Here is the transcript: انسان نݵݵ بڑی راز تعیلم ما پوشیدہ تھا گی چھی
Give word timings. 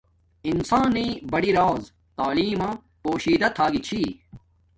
انسان 0.49 0.85
نݵݵ 0.95 1.09
بڑی 1.31 1.51
راز 1.57 1.83
تعیلم 2.17 2.59
ما 2.61 2.69
پوشیدہ 3.01 3.49
تھا 3.55 3.65
گی 3.71 3.79
چھی 3.87 4.01